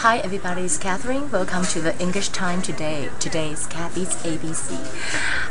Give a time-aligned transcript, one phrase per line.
[0.00, 1.30] Hi everybody, it's Catherine.
[1.30, 3.10] Welcome to the English Time today.
[3.18, 4.72] Today is Kathy's ABC.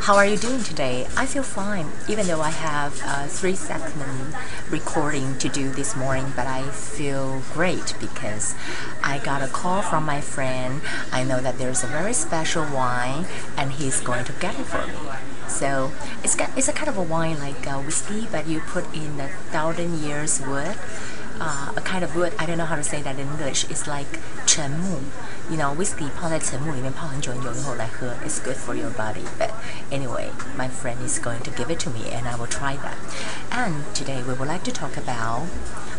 [0.02, 1.06] How are you doing today?
[1.16, 4.34] I feel fine, even though I have a three segment
[4.72, 8.56] recording to do this morning, but I feel great because
[9.04, 10.82] I got a call from my friend.
[11.12, 14.84] I know that there's a very special wine and he's going to get it for
[14.88, 14.98] me.
[15.48, 15.92] So
[16.24, 19.20] it's got, it's a kind of a wine like a whiskey, but you put in
[19.20, 20.76] a thousand years wood
[21.40, 22.34] uh, a kind of wood.
[22.38, 23.66] I don't know how to say that in English.
[23.70, 25.00] It's like 沉木,
[25.50, 29.26] you know, whiskey 泡在沉木里面泡很久很久以后来喝，it's good for your body.
[29.38, 29.52] But
[29.92, 32.98] anyway, my friend is going to give it to me, and I will try that.
[33.52, 35.48] And today we would like to talk about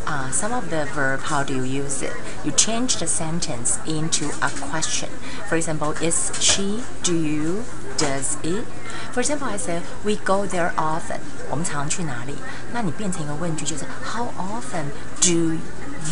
[0.07, 1.21] uh, some of the verb.
[1.21, 2.13] How do you use it?
[2.45, 5.11] You change the sentence into a question.
[5.49, 6.83] For example, is she?
[7.03, 7.65] Do you?
[8.00, 8.66] Does it?
[9.14, 11.20] For example, I say we go there often.
[11.50, 12.36] 我们常去哪里？
[12.74, 14.86] 那你变成一个问句，就是 How often
[15.22, 15.56] do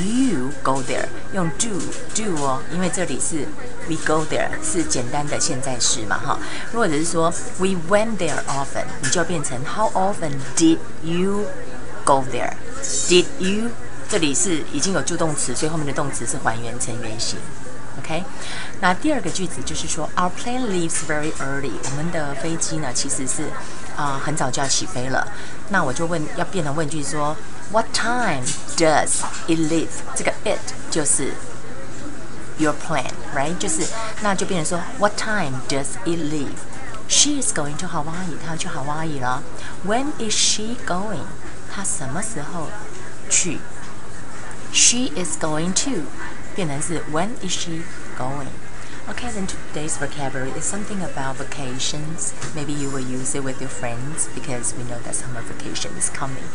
[0.01, 1.07] you go there？
[1.33, 1.81] 用 do
[2.15, 3.45] do 哦，因为这里是
[3.89, 6.39] we go there 是简单的现在式嘛，哈。
[6.71, 11.45] 或者是说 we went there often，你就变成 How often did you
[12.05, 13.71] go there？Did you？
[14.09, 17.39] 这里是已经有助动词，所以后面的动词是还原成原形。
[17.99, 18.23] OK，
[18.81, 21.71] 那第二个句子就是说，Our plane leaves very early。
[21.91, 23.43] 我们的飞机呢，其实是
[23.95, 25.27] 啊、呃、很早就要起飞了。
[25.69, 27.35] 那我就问，要变成问句说，
[27.71, 28.43] What time
[28.75, 29.89] does it leave？
[30.15, 30.59] 这个 it
[30.89, 31.33] 就是
[32.57, 33.57] your plane，right？
[33.57, 33.85] 就是
[34.21, 39.43] 那就变成说，What time does it leave？She is going to Hawaii，她要去 Hawaii 了。
[39.85, 41.25] When is she going？
[41.71, 42.69] 她什么时候
[43.29, 43.59] 去？
[44.71, 46.07] She is going to
[46.57, 47.83] 变成是 When is she
[48.17, 48.47] going?
[49.05, 52.33] Okay, then today's vocabulary is something about vacations.
[52.55, 56.09] Maybe you will use it with your friends because we know that summer vacation is
[56.09, 56.47] coming.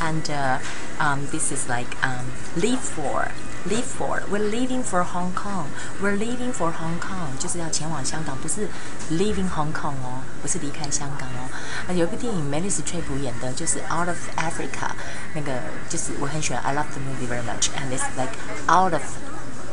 [0.00, 0.58] And uh,
[1.00, 3.32] um, this is like um, leave for.
[3.66, 4.22] Leave for.
[4.30, 5.70] We're leaving for Hong Kong.
[6.00, 7.36] We're leaving for Hong Kong.
[7.36, 8.68] 就是要前往香港，不是
[9.10, 11.50] leaving Hong Kong 哦，不是离开香港哦。
[11.88, 14.92] 那有一部电影 Meryl Streep 演的，就是 Out of Africa，
[15.34, 18.38] 那个就是我很喜欢，I love the movie very much, and it's like
[18.68, 19.02] out of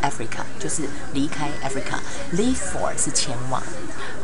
[0.09, 3.61] Africa 就是离开 Africa。Leave for 是前往。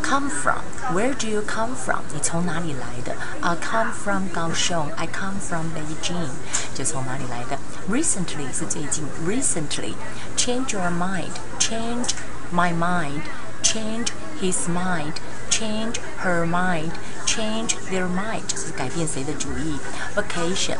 [0.03, 0.62] Come from
[0.94, 2.01] Where do you come from？
[2.13, 3.16] 你从哪里来的？
[3.41, 4.91] I come from 高雄。
[4.97, 6.29] I come from Beijing
[6.75, 7.57] 就从哪里来的？
[7.89, 9.06] Recently 是最近。
[9.25, 9.94] Recently
[10.35, 11.31] change your mind.
[11.59, 12.09] Change
[12.53, 13.22] my mind.
[13.63, 14.07] Change
[14.41, 15.13] his mind.
[15.50, 16.91] Change her mind.
[17.25, 19.79] Change their mind 就是改变谁的主意。
[20.16, 20.78] Vacation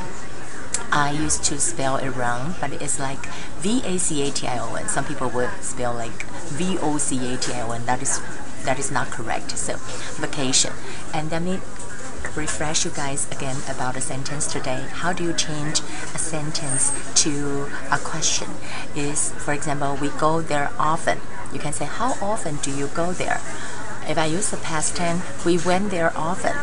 [0.97, 3.27] I used to spell it wrong, but it's like
[3.61, 4.89] V A C A T I O N.
[4.89, 6.25] Some people would spell like
[6.57, 7.85] V O C A T I O N.
[7.85, 8.19] That is
[8.65, 9.51] that is not correct.
[9.59, 9.77] So
[10.17, 10.73] vacation.
[11.13, 11.61] And let me
[12.35, 14.87] refresh you guys again about a sentence today.
[14.91, 15.81] How do you change
[16.15, 16.91] a sentence
[17.25, 18.49] to a question?
[18.95, 21.21] Is for example, we go there often.
[21.53, 23.43] You can say, How often do you go there?
[24.09, 26.55] If I use the past tense, we went there often.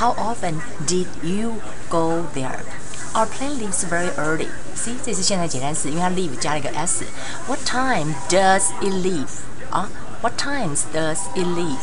[0.00, 1.60] How often did you
[1.90, 2.64] go there?
[3.13, 4.49] Our plane leaves very early.
[4.75, 9.27] See，这是现在简单式，因为它 leave 加了一个 s。What time does it leave？
[9.71, 9.89] 啊，
[10.21, 11.79] What times does it leave?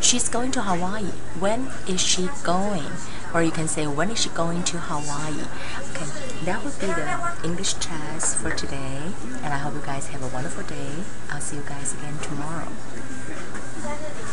[0.00, 1.12] She's going to Hawaii.
[1.40, 2.86] When is she going?
[3.34, 5.42] Or you can say, when is she going to Hawaii?
[5.90, 6.06] Okay,
[6.44, 9.12] that would be the English test for today.
[9.42, 11.04] And I hope you guys have a wonderful day.
[11.30, 12.68] I'll see you guys again tomorrow.